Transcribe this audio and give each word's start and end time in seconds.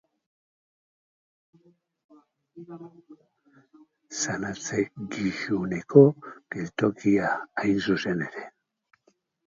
Samatze-Gixuneko 4.23 6.07
geltokia 6.57 7.33
hain 7.63 7.81
zuzen 7.89 8.31
ere. 8.31 8.49